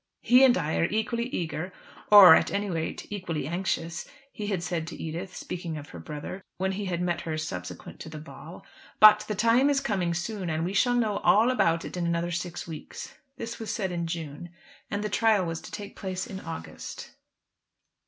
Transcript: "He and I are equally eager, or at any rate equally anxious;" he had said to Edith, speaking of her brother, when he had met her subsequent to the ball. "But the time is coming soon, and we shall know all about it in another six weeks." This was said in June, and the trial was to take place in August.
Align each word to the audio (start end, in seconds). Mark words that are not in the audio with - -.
"He 0.23 0.43
and 0.43 0.57
I 0.57 0.77
are 0.77 0.85
equally 0.85 1.25
eager, 1.27 1.71
or 2.09 2.33
at 2.33 2.49
any 2.49 2.71
rate 2.71 3.05
equally 3.11 3.45
anxious;" 3.47 4.07
he 4.31 4.47
had 4.47 4.63
said 4.63 4.87
to 4.87 4.95
Edith, 4.99 5.35
speaking 5.35 5.77
of 5.77 5.89
her 5.89 5.99
brother, 5.99 6.41
when 6.57 6.71
he 6.71 6.85
had 6.85 7.03
met 7.03 7.21
her 7.21 7.37
subsequent 7.37 7.99
to 7.99 8.09
the 8.09 8.17
ball. 8.17 8.65
"But 8.99 9.25
the 9.27 9.35
time 9.35 9.69
is 9.69 9.79
coming 9.79 10.15
soon, 10.15 10.49
and 10.49 10.65
we 10.65 10.73
shall 10.73 10.95
know 10.95 11.17
all 11.17 11.51
about 11.51 11.85
it 11.85 11.95
in 11.95 12.07
another 12.07 12.31
six 12.31 12.67
weeks." 12.67 13.13
This 13.37 13.59
was 13.59 13.71
said 13.71 13.91
in 13.91 14.07
June, 14.07 14.49
and 14.89 15.03
the 15.03 15.07
trial 15.07 15.45
was 15.45 15.61
to 15.61 15.71
take 15.71 15.95
place 15.95 16.25
in 16.25 16.39
August. 16.39 17.11